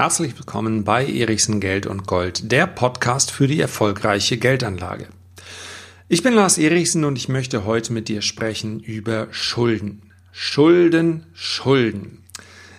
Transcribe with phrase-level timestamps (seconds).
[0.00, 5.08] Herzlich willkommen bei Erichsen Geld und Gold, der Podcast für die erfolgreiche Geldanlage.
[6.08, 10.00] Ich bin Lars Erichsen und ich möchte heute mit dir sprechen über Schulden.
[10.32, 12.24] Schulden, Schulden.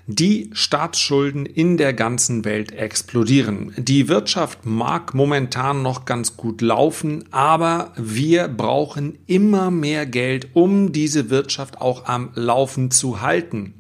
[0.08, 3.72] Die Staatsschulden in der ganzen Welt explodieren.
[3.78, 10.92] Die Wirtschaft mag momentan noch ganz gut laufen, aber wir brauchen immer mehr Geld, um
[10.92, 13.76] diese Wirtschaft auch am Laufen zu halten.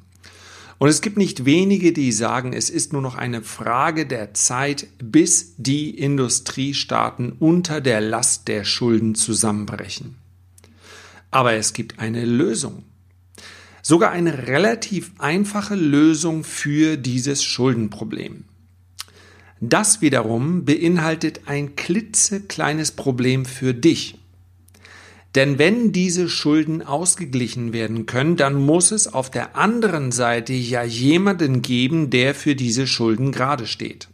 [0.81, 4.87] Und es gibt nicht wenige, die sagen, es ist nur noch eine Frage der Zeit,
[4.97, 10.15] bis die Industriestaaten unter der Last der Schulden zusammenbrechen.
[11.29, 12.81] Aber es gibt eine Lösung.
[13.83, 18.45] Sogar eine relativ einfache Lösung für dieses Schuldenproblem.
[19.59, 24.17] Das wiederum beinhaltet ein klitzekleines Problem für dich.
[25.35, 30.83] Denn wenn diese Schulden ausgeglichen werden können, dann muss es auf der anderen Seite ja
[30.83, 34.09] jemanden geben, der für diese Schulden gerade steht.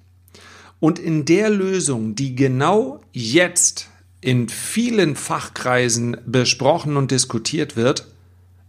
[0.80, 3.90] Und in der Lösung, die genau jetzt
[4.22, 8.08] in vielen Fachkreisen besprochen und diskutiert wird,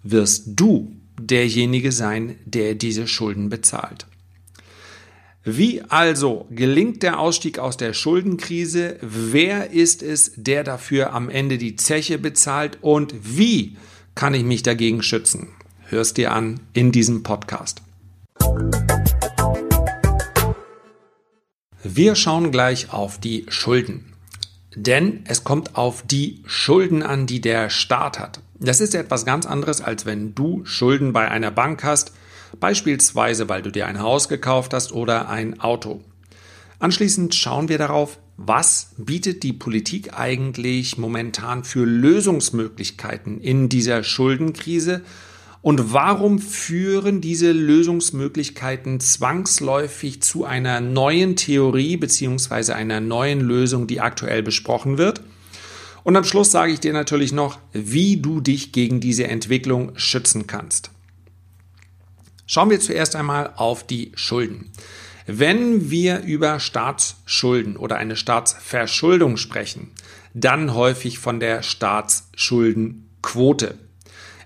[0.02, 4.06] wirst du derjenige sein, der diese Schulden bezahlt.
[5.50, 8.98] Wie also gelingt der Ausstieg aus der Schuldenkrise?
[9.00, 12.76] Wer ist es, der dafür am Ende die Zeche bezahlt?
[12.82, 13.78] Und wie
[14.14, 15.48] kann ich mich dagegen schützen?
[15.86, 17.80] Hörst dir an in diesem Podcast.
[21.82, 24.12] Wir schauen gleich auf die Schulden.
[24.76, 28.40] Denn es kommt auf die Schulden an, die der Staat hat.
[28.60, 32.12] Das ist etwas ganz anderes, als wenn du Schulden bei einer Bank hast
[32.60, 36.02] beispielsweise weil du dir ein Haus gekauft hast oder ein Auto.
[36.78, 45.02] Anschließend schauen wir darauf, was bietet die Politik eigentlich momentan für Lösungsmöglichkeiten in dieser Schuldenkrise
[45.60, 52.72] und warum führen diese Lösungsmöglichkeiten zwangsläufig zu einer neuen Theorie bzw.
[52.72, 55.20] einer neuen Lösung, die aktuell besprochen wird?
[56.04, 60.46] Und am Schluss sage ich dir natürlich noch, wie du dich gegen diese Entwicklung schützen
[60.46, 60.90] kannst.
[62.50, 64.72] Schauen wir zuerst einmal auf die Schulden.
[65.26, 69.90] Wenn wir über Staatsschulden oder eine Staatsverschuldung sprechen,
[70.32, 73.74] dann häufig von der Staatsschuldenquote.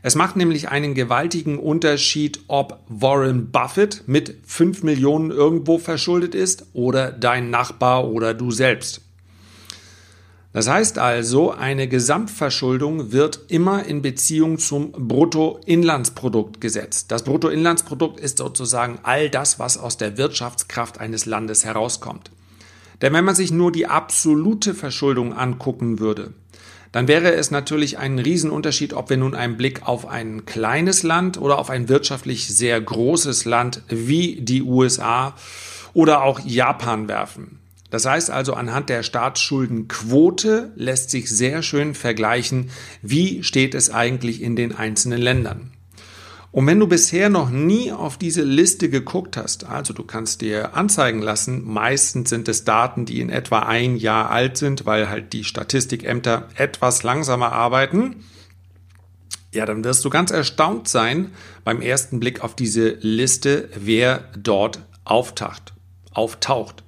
[0.02, 6.66] Es macht nämlich einen gewaltigen Unterschied, ob Warren Buffett mit 5 Millionen irgendwo verschuldet ist
[6.72, 9.01] oder dein Nachbar oder du selbst.
[10.52, 17.10] Das heißt also, eine Gesamtverschuldung wird immer in Beziehung zum Bruttoinlandsprodukt gesetzt.
[17.10, 22.30] Das Bruttoinlandsprodukt ist sozusagen all das, was aus der Wirtschaftskraft eines Landes herauskommt.
[23.00, 26.34] Denn wenn man sich nur die absolute Verschuldung angucken würde,
[26.92, 31.40] dann wäre es natürlich ein Riesenunterschied, ob wir nun einen Blick auf ein kleines Land
[31.40, 35.34] oder auf ein wirtschaftlich sehr großes Land wie die USA
[35.94, 37.58] oder auch Japan werfen.
[37.92, 42.70] Das heißt also, anhand der Staatsschuldenquote lässt sich sehr schön vergleichen,
[43.03, 45.72] wie steht es eigentlich in den einzelnen Ländern.
[46.52, 50.75] Und wenn du bisher noch nie auf diese Liste geguckt hast, also du kannst dir
[50.75, 55.34] anzeigen lassen, meistens sind es Daten, die in etwa ein Jahr alt sind, weil halt
[55.34, 58.25] die Statistikämter etwas langsamer arbeiten,
[59.52, 61.32] ja, dann wirst du ganz erstaunt sein
[61.62, 65.75] beim ersten Blick auf diese Liste, wer dort auftaucht.
[66.14, 66.82] auftaucht.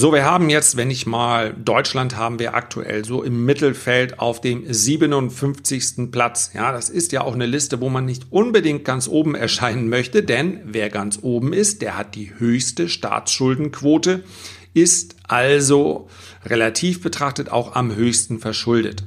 [0.00, 4.40] So, wir haben jetzt, wenn ich mal Deutschland haben wir aktuell so im Mittelfeld auf
[4.40, 6.12] dem 57.
[6.12, 6.52] Platz.
[6.54, 10.22] Ja, das ist ja auch eine Liste, wo man nicht unbedingt ganz oben erscheinen möchte,
[10.22, 14.22] denn wer ganz oben ist, der hat die höchste Staatsschuldenquote,
[14.72, 16.08] ist also
[16.46, 19.02] relativ betrachtet auch am höchsten verschuldet.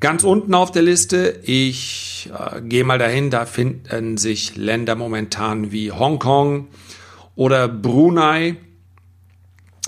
[0.00, 5.70] Ganz unten auf der Liste, ich äh, gehe mal dahin, da finden sich Länder momentan
[5.70, 6.68] wie Hongkong
[7.36, 8.56] oder Brunei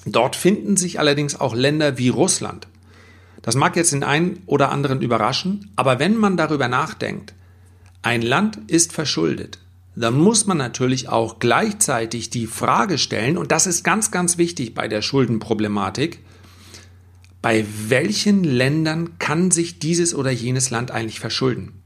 [0.07, 2.69] Dort finden sich allerdings auch Länder wie Russland.
[3.43, 7.35] Das mag jetzt den einen oder anderen überraschen, aber wenn man darüber nachdenkt,
[8.03, 9.59] ein Land ist verschuldet,
[9.97, 14.75] dann muss man natürlich auch gleichzeitig die Frage stellen, und das ist ganz, ganz wichtig
[14.75, 16.21] bei der Schuldenproblematik,
[17.43, 21.83] bei welchen Ländern kann sich dieses oder jenes Land eigentlich verschulden?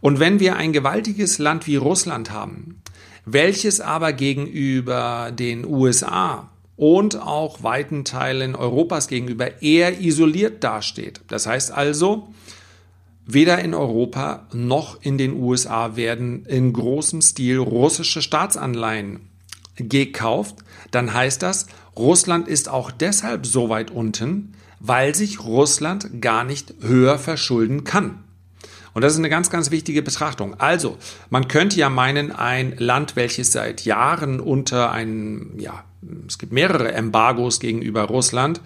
[0.00, 2.82] Und wenn wir ein gewaltiges Land wie Russland haben,
[3.24, 11.20] welches aber gegenüber den USA und auch weiten Teilen Europas gegenüber eher isoliert dasteht.
[11.28, 12.28] Das heißt also,
[13.24, 19.20] weder in Europa noch in den USA werden in großem Stil russische Staatsanleihen
[19.76, 20.56] gekauft,
[20.90, 26.74] dann heißt das, Russland ist auch deshalb so weit unten, weil sich Russland gar nicht
[26.80, 28.22] höher verschulden kann.
[28.96, 30.58] Und das ist eine ganz, ganz wichtige Betrachtung.
[30.58, 30.96] Also,
[31.28, 35.84] man könnte ja meinen, ein Land, welches seit Jahren unter einem, ja,
[36.26, 38.62] es gibt mehrere Embargos gegenüber Russland,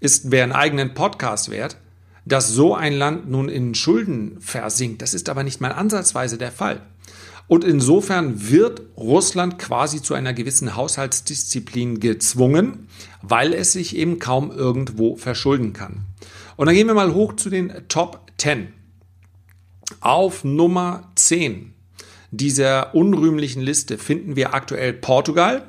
[0.00, 1.76] ist, wäre einen eigenen Podcast wert,
[2.24, 5.02] dass so ein Land nun in Schulden versinkt.
[5.02, 6.80] Das ist aber nicht mal ansatzweise der Fall.
[7.46, 12.88] Und insofern wird Russland quasi zu einer gewissen Haushaltsdisziplin gezwungen,
[13.22, 16.06] weil es sich eben kaum irgendwo verschulden kann.
[16.56, 18.79] Und dann gehen wir mal hoch zu den Top 10.
[20.00, 21.74] Auf Nummer 10
[22.30, 25.66] dieser unrühmlichen Liste finden wir aktuell Portugal.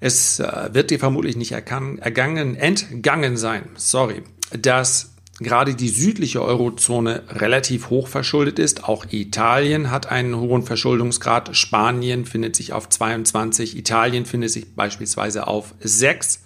[0.00, 7.22] Es äh, wird dir vermutlich nicht ergangen, entgangen sein, sorry, dass gerade die südliche Eurozone
[7.28, 8.84] relativ hoch verschuldet ist.
[8.84, 11.56] Auch Italien hat einen hohen Verschuldungsgrad.
[11.56, 13.76] Spanien findet sich auf 22.
[13.76, 16.42] Italien findet sich beispielsweise auf 6.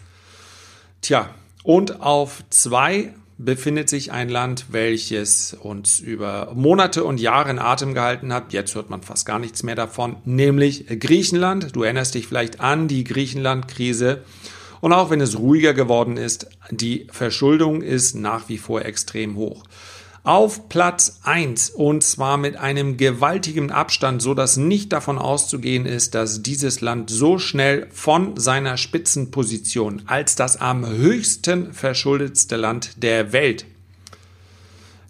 [1.03, 1.31] Tja,
[1.63, 7.93] und auf 2 befindet sich ein Land, welches uns über Monate und Jahre in Atem
[7.93, 8.53] gehalten hat.
[8.53, 11.77] Jetzt hört man fast gar nichts mehr davon, nämlich Griechenland.
[11.77, 14.23] Du erinnerst dich vielleicht an die Griechenland-Krise.
[14.81, 19.65] Und auch wenn es ruhiger geworden ist, die Verschuldung ist nach wie vor extrem hoch.
[20.27, 26.17] Auf Platz 1 und zwar mit einem gewaltigen Abstand, so dass nicht davon auszugehen ist,
[26.17, 33.33] dass dieses Land so schnell von seiner Spitzenposition als das am höchsten verschuldetste Land der
[33.33, 33.67] Welt,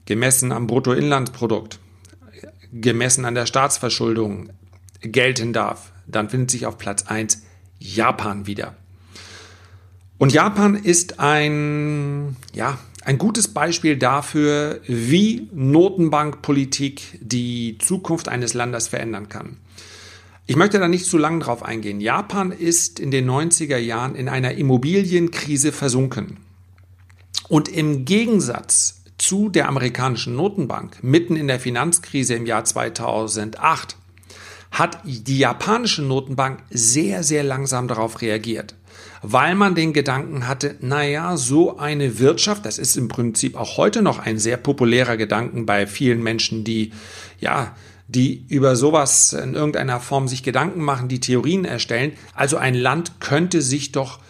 [0.05, 1.79] gemessen am Bruttoinlandsprodukt,
[2.71, 4.51] gemessen an der Staatsverschuldung,
[5.01, 5.93] gelten darf.
[6.07, 7.41] Dann findet sich auf Platz 1
[7.79, 8.75] Japan wieder.
[10.19, 18.89] Und Japan ist ein, ja, ein gutes Beispiel dafür, wie Notenbankpolitik die Zukunft eines Landes
[18.89, 19.59] verändern kann.
[20.49, 22.01] Ich möchte da nicht zu lang drauf eingehen.
[22.01, 26.39] Japan ist in den 90er Jahren in einer Immobilienkrise versunken.
[27.49, 33.97] Und im Gegensatz zu der amerikanischen Notenbank mitten in der Finanzkrise im Jahr 2008
[34.73, 38.75] hat die japanische Notenbank sehr, sehr langsam darauf reagiert
[39.29, 44.01] weil man den Gedanken hatte, naja, so eine Wirtschaft, das ist im Prinzip auch heute
[44.01, 46.93] noch ein sehr populärer Gedanken bei vielen Menschen, die,
[47.41, 47.75] ja,
[48.07, 52.13] die über sowas in irgendeiner Form sich Gedanken machen, die Theorien erstellen.
[52.35, 54.21] Also ein Land könnte sich doch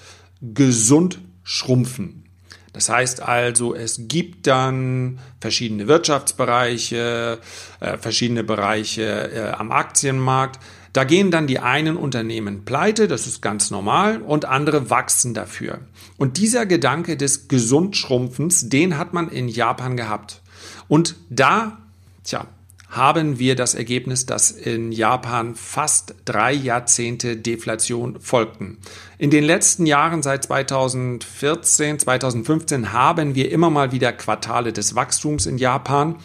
[0.41, 2.25] gesund schrumpfen.
[2.73, 7.39] Das heißt also, es gibt dann verschiedene Wirtschaftsbereiche,
[7.81, 10.59] äh, verschiedene Bereiche äh, am Aktienmarkt,
[10.97, 15.81] da gehen dann die einen Unternehmen pleite, das ist ganz normal, und andere wachsen dafür.
[16.17, 20.41] Und dieser Gedanke des Gesundschrumpfens, den hat man in Japan gehabt.
[20.89, 21.77] Und da,
[22.25, 22.47] tja,
[22.89, 28.79] haben wir das Ergebnis, dass in Japan fast drei Jahrzehnte Deflation folgten.
[29.19, 35.45] In den letzten Jahren, seit 2014, 2015, haben wir immer mal wieder Quartale des Wachstums
[35.45, 36.17] in Japan.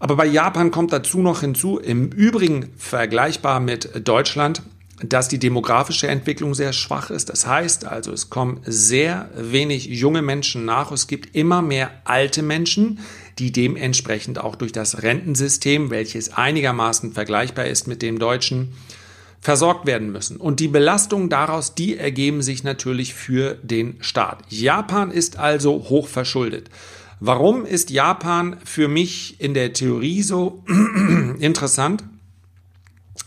[0.00, 4.62] Aber bei Japan kommt dazu noch hinzu, im Übrigen vergleichbar mit Deutschland,
[5.02, 7.28] dass die demografische Entwicklung sehr schwach ist.
[7.28, 10.90] Das heißt also, es kommen sehr wenig junge Menschen nach.
[10.90, 12.98] Es gibt immer mehr alte Menschen,
[13.38, 18.72] die dementsprechend auch durch das Rentensystem, welches einigermaßen vergleichbar ist mit dem deutschen,
[19.40, 20.36] versorgt werden müssen.
[20.36, 24.44] Und die Belastungen daraus, die ergeben sich natürlich für den Staat.
[24.48, 26.68] Japan ist also hoch verschuldet.
[27.20, 30.64] Warum ist Japan für mich in der Theorie so
[31.38, 32.02] interessant?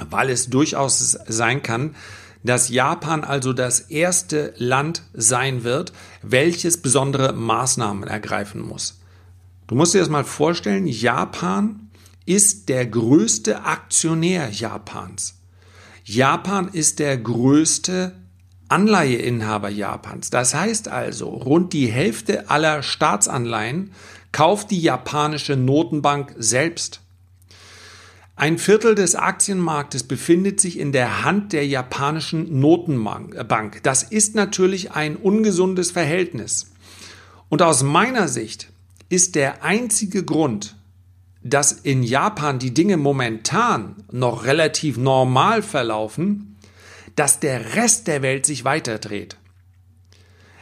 [0.09, 1.95] Weil es durchaus sein kann,
[2.43, 8.99] dass Japan also das erste Land sein wird, welches besondere Maßnahmen ergreifen muss.
[9.67, 11.91] Du musst dir das mal vorstellen, Japan
[12.25, 15.35] ist der größte Aktionär Japans.
[16.03, 18.13] Japan ist der größte
[18.69, 20.29] Anleiheinhaber Japans.
[20.29, 23.91] Das heißt also, rund die Hälfte aller Staatsanleihen
[24.31, 27.01] kauft die japanische Notenbank selbst.
[28.35, 33.79] Ein Viertel des Aktienmarktes befindet sich in der Hand der japanischen Notenbank.
[33.83, 36.71] Das ist natürlich ein ungesundes Verhältnis.
[37.49, 38.69] Und aus meiner Sicht
[39.09, 40.75] ist der einzige Grund,
[41.43, 46.52] dass in Japan die Dinge momentan noch relativ normal verlaufen,
[47.15, 49.37] dass der Rest der Welt sich weiterdreht.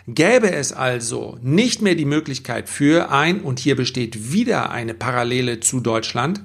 [0.07, 5.59] Gäbe es also nicht mehr die Möglichkeit für ein, und hier besteht wieder eine Parallele
[5.59, 6.41] zu Deutschland,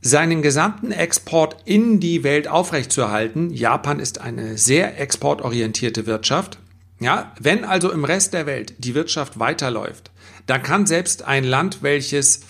[0.00, 3.50] seinen gesamten Export in die Welt aufrechtzuerhalten.
[3.50, 6.58] Japan ist eine sehr exportorientierte Wirtschaft.
[6.98, 10.10] Ja, wenn also im Rest der Welt die Wirtschaft weiterläuft,
[10.46, 12.42] dann kann selbst ein Land, welches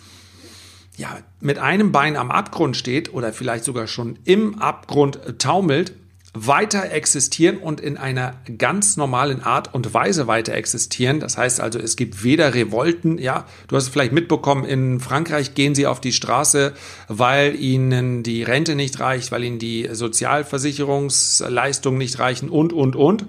[0.97, 5.95] ja, mit einem Bein am Abgrund steht oder vielleicht sogar schon im Abgrund taumelt,
[6.35, 11.21] weiter existieren und in einer ganz normalen Art und Weise weiter existieren.
[11.21, 15.55] Das heißt also, es gibt weder Revolten, ja, du hast es vielleicht mitbekommen, in Frankreich
[15.55, 16.73] gehen sie auf die Straße,
[17.09, 23.27] weil ihnen die Rente nicht reicht, weil ihnen die Sozialversicherungsleistungen nicht reichen und, und, und.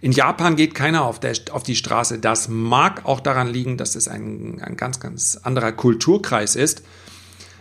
[0.00, 2.18] In Japan geht keiner auf, der, auf die Straße.
[2.18, 6.82] Das mag auch daran liegen, dass es ein, ein ganz, ganz anderer Kulturkreis ist.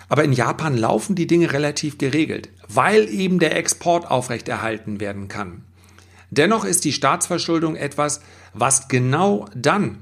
[0.10, 5.64] Aber in Japan laufen die Dinge relativ geregelt, weil eben der Export aufrechterhalten werden kann.
[6.30, 8.22] Dennoch ist die Staatsverschuldung etwas,
[8.54, 10.00] was genau dann,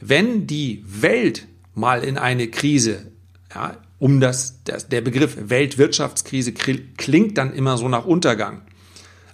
[0.00, 3.10] wenn die Welt mal in eine Krise,
[3.54, 8.60] ja, um das, das, der Begriff Weltwirtschaftskrise klingt dann immer so nach Untergang.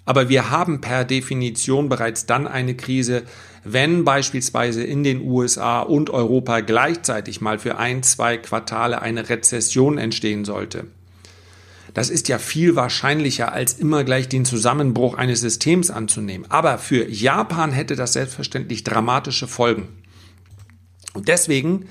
[0.04, 3.24] Aber wir haben per Definition bereits dann eine Krise,
[3.64, 9.98] wenn beispielsweise in den USA und Europa gleichzeitig mal für ein, zwei Quartale eine Rezession
[9.98, 10.86] entstehen sollte.
[11.94, 16.48] Das ist ja viel wahrscheinlicher, als immer gleich den Zusammenbruch eines Systems anzunehmen.
[16.50, 19.88] Aber für Japan hätte das selbstverständlich dramatische Folgen.
[21.14, 21.86] Und deswegen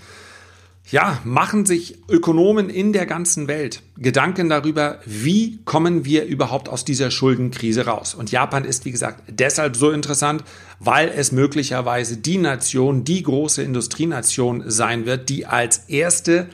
[0.92, 6.86] ja, machen sich Ökonomen in der ganzen Welt Gedanken darüber, wie kommen wir überhaupt aus
[6.86, 8.16] dieser Schuldenkrise raus.
[8.16, 10.44] Und Japan ist, wie gesagt, deshalb so interessant,
[10.80, 16.48] weil es möglicherweise die Nation, die große Industrienation sein wird, die als erste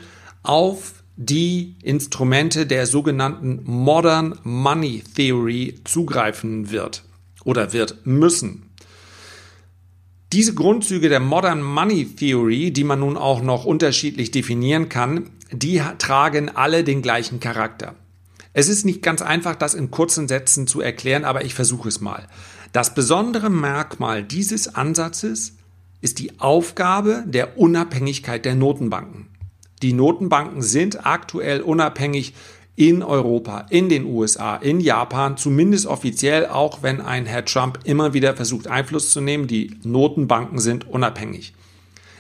[0.44, 7.04] auf die Instrumente der sogenannten Modern Money Theory zugreifen wird
[7.46, 8.65] oder wird müssen.
[10.34, 15.82] Diese Grundzüge der Modern Money Theory, die man nun auch noch unterschiedlich definieren kann, die
[15.98, 17.96] tragen alle den gleichen Charakter.
[18.54, 22.02] Es ist nicht ganz einfach, das in kurzen Sätzen zu erklären, aber ich versuche es
[22.02, 22.28] mal.
[22.72, 25.54] Das besondere Merkmal dieses Ansatzes
[26.02, 29.28] ist die Aufgabe der Unabhängigkeit der Notenbanken.
[29.82, 32.34] Die Notenbanken sind aktuell unabhängig
[32.76, 38.14] in Europa, in den USA, in Japan, zumindest offiziell, auch wenn ein Herr Trump immer
[38.14, 39.48] wieder versucht Einfluss zu nehmen.
[39.48, 41.54] Die Notenbanken sind unabhängig.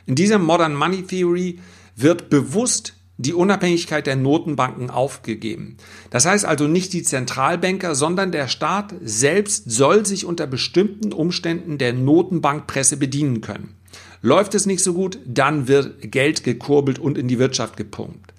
[0.05, 1.59] In dieser Modern Money Theory
[1.95, 5.77] wird bewusst die Unabhängigkeit der Notenbanken aufgegeben.
[6.09, 11.77] Das heißt also nicht die Zentralbanker, sondern der Staat selbst soll sich unter bestimmten Umständen
[11.77, 13.75] der Notenbankpresse bedienen können.
[14.21, 18.34] Läuft es nicht so gut, dann wird Geld gekurbelt und in die Wirtschaft gepumpt.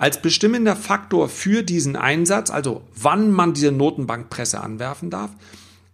[0.00, 5.30] Als bestimmender Faktor für diesen Einsatz, also wann man diese Notenbankpresse anwerfen darf,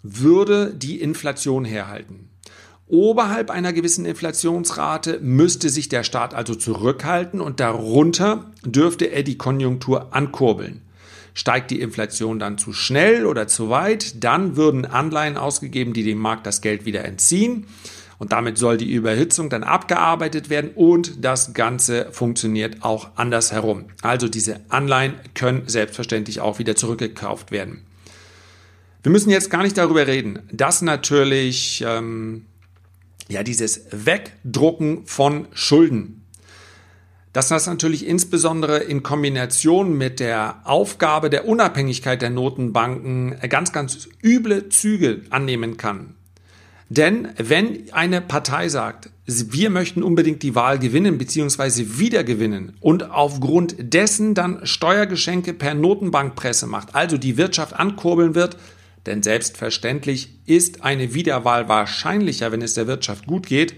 [0.05, 2.29] würde die Inflation herhalten.
[2.87, 9.39] Oberhalb einer gewissen Inflationsrate müsste sich der Staat also zurückhalten und darunter dürfte er die
[9.39, 10.83] Konjunktur ankurbeln.
[11.35, 16.19] Steigt die Inflation dann zu schnell oder zu weit, dann würden Anleihen ausgegeben, die dem
[16.19, 17.67] Markt das Geld wieder entziehen.
[18.19, 23.87] Und damit soll die Überhitzung dann abgearbeitet werden und das Ganze funktioniert auch andersherum.
[24.03, 27.83] Also diese Anleihen können selbstverständlich auch wieder zurückgekauft werden.
[29.03, 32.47] Wir müssen jetzt gar nicht darüber reden, dass natürlich ähm,
[33.29, 36.25] ja dieses Wegdrucken von Schulden,
[37.33, 44.09] dass das natürlich insbesondere in Kombination mit der Aufgabe der Unabhängigkeit der Notenbanken ganz, ganz
[44.25, 46.15] üble Züge annehmen kann.
[46.89, 51.99] Denn wenn eine Partei sagt, wir möchten unbedingt die Wahl gewinnen bzw.
[51.99, 58.57] wieder gewinnen und aufgrund dessen dann Steuergeschenke per Notenbankpresse macht, also die Wirtschaft ankurbeln wird,
[59.05, 63.75] denn selbstverständlich ist eine Wiederwahl wahrscheinlicher, wenn es der Wirtschaft gut geht.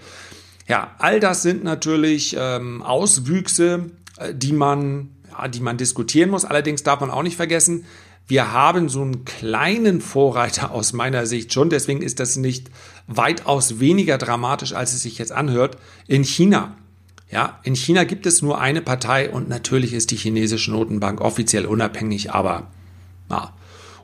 [0.67, 6.45] Ja, all das sind natürlich ähm, Auswüchse, äh, die man, ja, die man diskutieren muss.
[6.45, 7.85] Allerdings darf man auch nicht vergessen,
[8.27, 12.69] wir haben so einen kleinen Vorreiter aus meiner Sicht schon, deswegen ist das nicht
[13.09, 16.77] weitaus weniger dramatisch, als es sich jetzt anhört, in China.
[17.31, 21.67] Ja, in China gibt es nur eine Partei und natürlich ist die chinesische Notenbank offiziell
[21.67, 22.71] unabhängig, aber
[23.29, 23.53] na,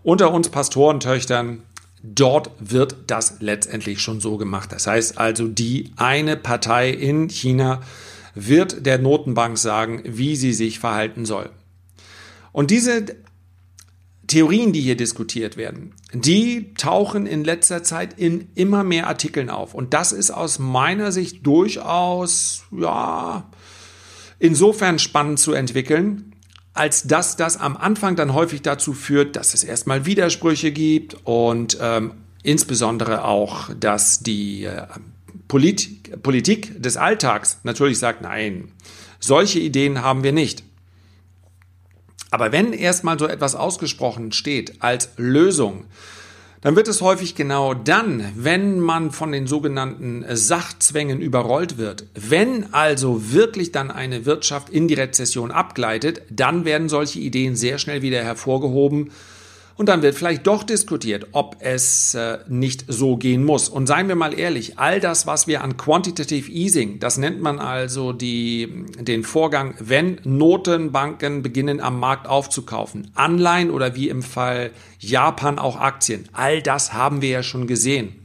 [0.02, 1.62] unter uns Pastorentöchtern,
[2.02, 4.72] dort wird das letztendlich schon so gemacht.
[4.72, 7.80] Das heißt also, die eine Partei in China
[8.34, 11.50] wird der Notenbank sagen, wie sie sich verhalten soll.
[12.52, 13.06] Und diese
[14.26, 19.74] Theorien, die hier diskutiert werden, die tauchen in letzter Zeit in immer mehr Artikeln auf.
[19.74, 23.50] Und das ist aus meiner Sicht durchaus, ja,
[24.38, 26.32] insofern spannend zu entwickeln,
[26.72, 31.78] als dass das am Anfang dann häufig dazu führt, dass es erstmal Widersprüche gibt und
[31.80, 32.12] ähm,
[32.42, 34.86] insbesondere auch, dass die äh,
[35.48, 38.68] Polit Politik des Alltags natürlich sagt, nein,
[39.18, 40.64] solche Ideen haben wir nicht.
[42.34, 45.84] Aber wenn erstmal so etwas ausgesprochen steht als Lösung,
[46.62, 52.06] dann wird es häufig genau dann, wenn man von den sogenannten Sachzwängen überrollt wird.
[52.16, 57.78] Wenn also wirklich dann eine Wirtschaft in die Rezession abgleitet, dann werden solche Ideen sehr
[57.78, 59.12] schnell wieder hervorgehoben
[59.76, 63.68] Und dann wird vielleicht doch diskutiert, ob es äh, nicht so gehen muss.
[63.68, 67.58] Und seien wir mal ehrlich, all das, was wir an Quantitative Easing, das nennt man
[67.58, 74.70] also die, den Vorgang, wenn Notenbanken beginnen am Markt aufzukaufen, Anleihen oder wie im Fall
[75.00, 78.20] Japan auch Aktien, all das haben wir ja schon gesehen.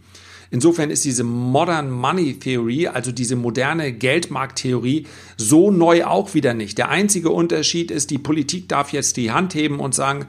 [0.51, 5.06] Insofern ist diese Modern Money Theory, also diese moderne Geldmarkttheorie,
[5.38, 6.77] so neu auch wieder nicht.
[6.77, 10.25] Der einzige Unterschied ist, die Politik darf jetzt die Hand heben und sagen,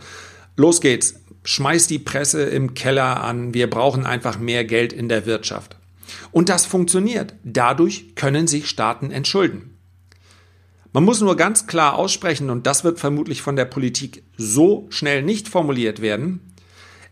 [0.56, 1.14] los geht's,
[1.44, 5.76] schmeiß die Presse im Keller an, wir brauchen einfach mehr Geld in der Wirtschaft.
[6.32, 7.34] Und das funktioniert.
[7.44, 9.76] Dadurch können sich Staaten entschulden.
[10.92, 15.22] Man muss nur ganz klar aussprechen, und das wird vermutlich von der Politik so schnell
[15.22, 16.40] nicht formuliert werden,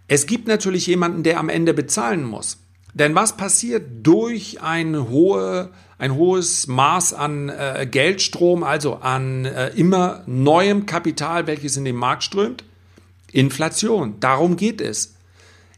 [0.09, 2.59] es gibt natürlich jemanden, der am Ende bezahlen muss.
[2.95, 9.68] Denn was passiert durch ein, hohe, ein hohes Maß an äh, Geldstrom, also an äh,
[9.76, 12.64] immer neuem Kapital, welches in den Markt strömt?
[13.32, 14.20] Inflation.
[14.20, 15.14] Darum geht es.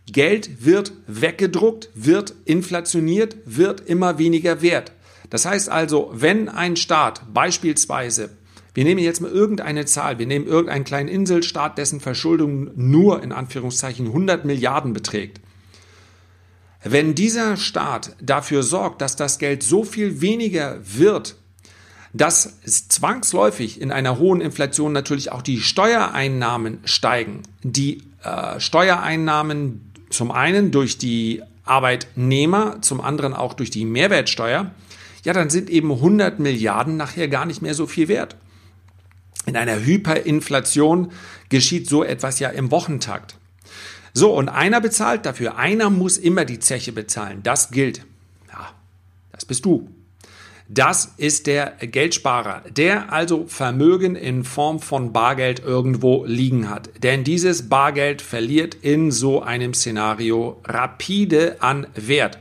[0.07, 4.92] Geld wird weggedruckt, wird inflationiert, wird immer weniger wert.
[5.30, 8.30] Das heißt also, wenn ein Staat beispielsweise,
[8.75, 13.33] wir nehmen jetzt mal irgendeine Zahl, wir nehmen irgendeinen kleinen Inselstaat, dessen Verschuldung nur in
[13.33, 15.40] Anführungszeichen 100 Milliarden beträgt,
[16.83, 21.37] wenn dieser Staat dafür sorgt, dass das Geld so viel weniger wird,
[22.12, 27.43] dass zwangsläufig in einer hohen Inflation natürlich auch die Steuereinnahmen steigen.
[27.62, 34.73] Die äh, Steuereinnahmen zum einen durch die Arbeitnehmer, zum anderen auch durch die Mehrwertsteuer,
[35.25, 38.37] ja, dann sind eben 100 Milliarden nachher gar nicht mehr so viel wert.
[39.47, 41.12] In einer Hyperinflation
[41.49, 43.37] geschieht so etwas ja im Wochentakt.
[44.12, 45.57] So, und einer bezahlt dafür.
[45.57, 47.43] Einer muss immer die Zeche bezahlen.
[47.43, 48.05] Das gilt.
[48.49, 48.71] Ja,
[49.31, 49.88] das bist du.
[50.73, 56.91] Das ist der Geldsparer, der also Vermögen in Form von Bargeld irgendwo liegen hat.
[57.03, 62.39] Denn dieses Bargeld verliert in so einem Szenario rapide an Wert.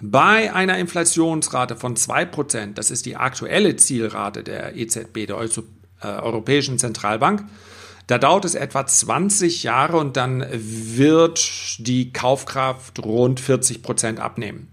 [0.00, 6.80] Bei einer Inflationsrate von 2%, das ist die aktuelle Zielrate der EZB, der äh, Europäischen
[6.80, 7.44] Zentralbank,
[8.08, 14.71] da dauert es etwa 20 Jahre und dann wird die Kaufkraft rund 40 Prozent abnehmen.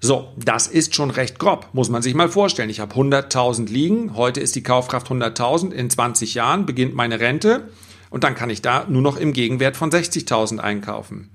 [0.00, 2.70] So, das ist schon recht grob, muss man sich mal vorstellen.
[2.70, 7.68] Ich habe 100.000 liegen, heute ist die Kaufkraft 100.000, in 20 Jahren beginnt meine Rente
[8.08, 11.30] und dann kann ich da nur noch im Gegenwert von 60.000 einkaufen.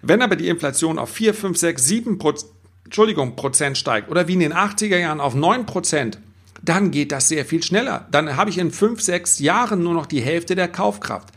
[0.00, 2.52] Wenn aber die Inflation auf 4, 5, 6, 7 Prozent,
[2.84, 6.18] Entschuldigung, Prozent steigt oder wie in den 80er Jahren auf 9 Prozent,
[6.62, 8.06] dann geht das sehr viel schneller.
[8.10, 11.28] Dann habe ich in fünf, sechs Jahren nur noch die Hälfte der Kaufkraft.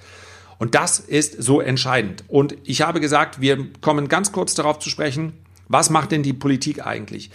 [0.58, 2.24] Und das ist so entscheidend.
[2.28, 5.34] Und ich habe gesagt, wir kommen ganz kurz darauf zu sprechen,
[5.72, 7.32] was macht denn die Politik eigentlich?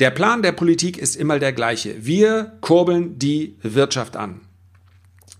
[0.00, 2.06] Der Plan der Politik ist immer der gleiche.
[2.06, 4.40] Wir kurbeln die Wirtschaft an.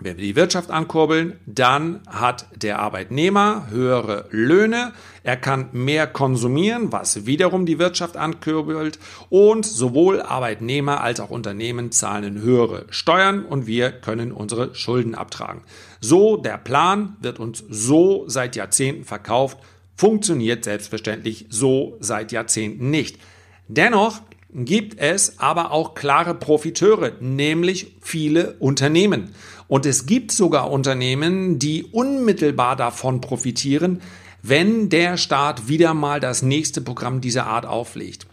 [0.01, 4.93] Wenn wir die Wirtschaft ankurbeln, dann hat der Arbeitnehmer höhere Löhne,
[5.25, 11.91] er kann mehr konsumieren, was wiederum die Wirtschaft ankurbelt und sowohl Arbeitnehmer als auch Unternehmen
[11.91, 15.63] zahlen höhere Steuern und wir können unsere Schulden abtragen.
[16.01, 19.59] So, der Plan wird uns so seit Jahrzehnten verkauft,
[19.99, 23.19] funktioniert selbstverständlich so seit Jahrzehnten nicht.
[23.67, 29.35] Dennoch gibt es aber auch klare Profiteure, nämlich viele Unternehmen.
[29.67, 34.01] Und es gibt sogar Unternehmen, die unmittelbar davon profitieren,
[34.41, 38.29] wenn der Staat wieder mal das nächste Programm dieser Art auflegt.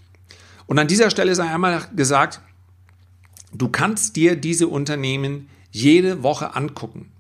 [0.68, 2.42] Und an dieser Stelle sei einmal gesagt,
[3.54, 7.12] du kannst dir diese Unternehmen jede Woche angucken.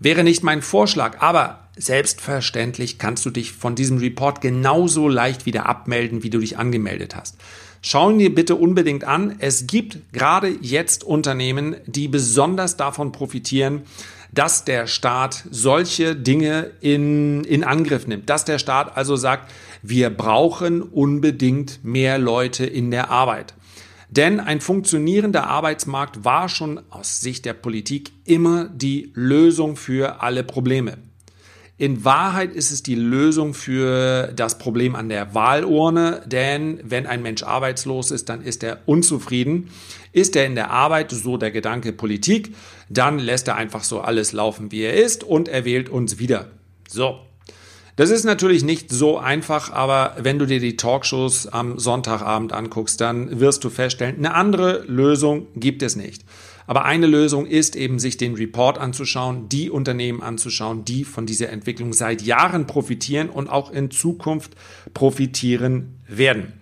[0.00, 5.66] wäre nicht mein Vorschlag, aber selbstverständlich kannst du dich von diesem Report genauso leicht wieder
[5.66, 7.36] abmelden, wie du dich angemeldet hast.
[7.84, 9.36] Schauen dir bitte unbedingt an.
[9.40, 13.82] Es gibt gerade jetzt Unternehmen, die besonders davon profitieren,
[14.30, 18.30] dass der Staat solche Dinge in, in Angriff nimmt.
[18.30, 19.50] Dass der Staat also sagt,
[19.82, 23.54] wir brauchen unbedingt mehr Leute in der Arbeit.
[24.08, 30.44] Denn ein funktionierender Arbeitsmarkt war schon aus Sicht der Politik immer die Lösung für alle
[30.44, 30.98] Probleme.
[31.78, 37.22] In Wahrheit ist es die Lösung für das Problem an der Wahlurne, denn wenn ein
[37.22, 39.70] Mensch arbeitslos ist, dann ist er unzufrieden.
[40.12, 42.54] Ist er in der Arbeit, so der Gedanke Politik,
[42.88, 46.50] dann lässt er einfach so alles laufen, wie er ist und er wählt uns wieder.
[46.86, 47.18] So.
[47.96, 53.00] Das ist natürlich nicht so einfach, aber wenn du dir die Talkshows am Sonntagabend anguckst,
[53.02, 56.24] dann wirst du feststellen, eine andere Lösung gibt es nicht.
[56.66, 61.50] Aber eine Lösung ist eben, sich den Report anzuschauen, die Unternehmen anzuschauen, die von dieser
[61.50, 64.52] Entwicklung seit Jahren profitieren und auch in Zukunft
[64.94, 66.54] profitieren werden.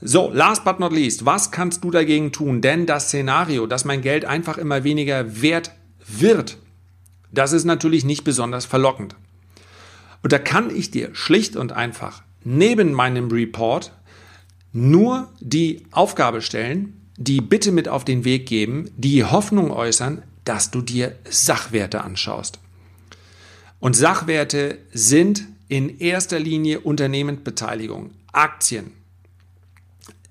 [0.00, 2.60] So, last but not least, was kannst du dagegen tun?
[2.60, 5.70] Denn das Szenario, dass mein Geld einfach immer weniger wert
[6.06, 6.58] wird,
[7.30, 9.16] das ist natürlich nicht besonders verlockend.
[10.26, 13.92] Und da kann ich dir schlicht und einfach neben meinem Report
[14.72, 20.72] nur die Aufgabe stellen, die Bitte mit auf den Weg geben, die Hoffnung äußern, dass
[20.72, 22.58] du dir Sachwerte anschaust.
[23.78, 28.90] Und Sachwerte sind in erster Linie Unternehmensbeteiligung, Aktien.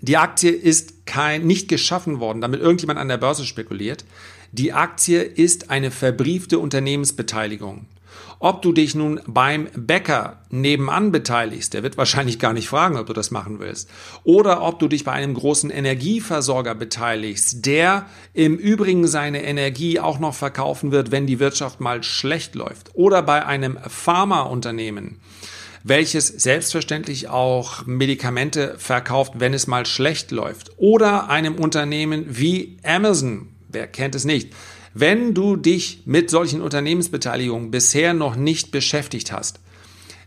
[0.01, 4.03] Die Aktie ist kein, nicht geschaffen worden, damit irgendjemand an der Börse spekuliert.
[4.51, 7.85] Die Aktie ist eine verbriefte Unternehmensbeteiligung.
[8.39, 13.07] Ob du dich nun beim Bäcker nebenan beteiligst, der wird wahrscheinlich gar nicht fragen, ob
[13.07, 13.89] du das machen willst,
[14.23, 20.19] oder ob du dich bei einem großen Energieversorger beteiligst, der im Übrigen seine Energie auch
[20.19, 25.19] noch verkaufen wird, wenn die Wirtschaft mal schlecht läuft, oder bei einem Pharmaunternehmen,
[25.83, 33.49] welches selbstverständlich auch Medikamente verkauft, wenn es mal schlecht läuft, oder einem Unternehmen wie Amazon,
[33.69, 34.51] wer kennt es nicht,
[34.95, 39.59] wenn du dich mit solchen Unternehmensbeteiligungen bisher noch nicht beschäftigt hast,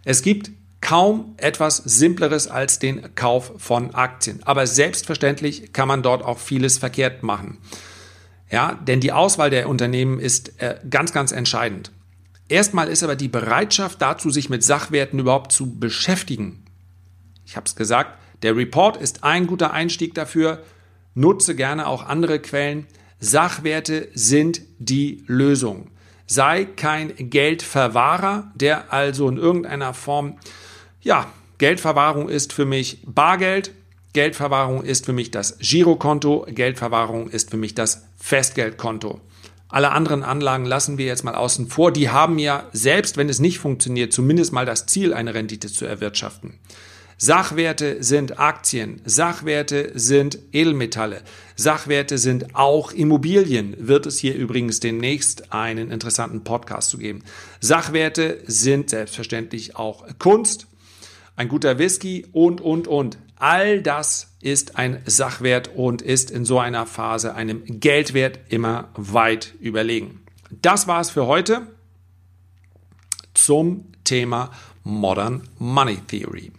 [0.05, 0.51] es gibt
[0.83, 4.41] kaum etwas Simpleres als den Kauf von Aktien.
[4.45, 7.57] Aber selbstverständlich kann man dort auch vieles verkehrt machen.
[8.51, 11.91] Ja, denn die Auswahl der Unternehmen ist äh, ganz, ganz entscheidend.
[12.49, 16.63] Erstmal ist aber die Bereitschaft dazu, sich mit Sachwerten überhaupt zu beschäftigen.
[17.47, 20.63] Ich habe es gesagt, der Report ist ein guter Einstieg dafür.
[21.15, 22.87] Nutze gerne auch andere Quellen.
[23.21, 25.89] Sachwerte sind die Lösung.
[26.27, 30.39] Sei kein Geldverwahrer, der also in irgendeiner Form,
[31.01, 33.73] ja, Geldverwahrung ist für mich Bargeld,
[34.13, 39.21] Geldverwahrung ist für mich das Girokonto, Geldverwahrung ist für mich das Festgeldkonto.
[39.69, 41.93] Alle anderen Anlagen lassen wir jetzt mal außen vor.
[41.93, 45.85] Die haben ja, selbst wenn es nicht funktioniert, zumindest mal das Ziel, eine Rendite zu
[45.85, 46.59] erwirtschaften.
[47.21, 51.23] Sachwerte sind Aktien, Sachwerte sind Edelmetalle,
[51.57, 53.75] Sachwerte sind auch Immobilien.
[53.77, 57.25] Wird es hier übrigens demnächst einen interessanten Podcast zu geben.
[57.61, 60.69] Sachwerte sind selbstverständlich auch Kunst,
[61.35, 63.19] ein guter Whisky und, und, und.
[63.35, 69.55] All das ist ein Sachwert und ist in so einer Phase einem Geldwert immer weit
[69.59, 70.21] überlegen.
[70.63, 71.67] Das war es für heute
[73.35, 74.53] zum Thema
[74.85, 76.53] Modern Money Theory.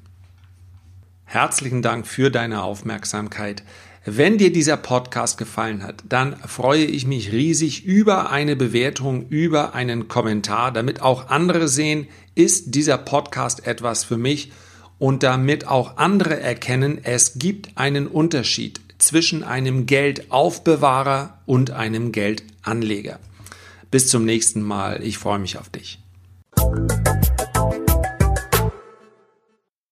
[1.31, 3.61] Herzlichen Dank für deine Aufmerksamkeit.
[4.03, 9.75] Wenn dir dieser Podcast gefallen hat, dann freue ich mich riesig über eine Bewertung, über
[9.75, 14.51] einen Kommentar, damit auch andere sehen, ist dieser Podcast etwas für mich
[14.97, 23.19] und damit auch andere erkennen, es gibt einen Unterschied zwischen einem Geldaufbewahrer und einem Geldanleger.
[23.91, 25.03] Bis zum nächsten Mal.
[25.03, 25.99] Ich freue mich auf dich.